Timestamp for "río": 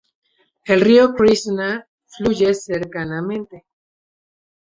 0.81-1.13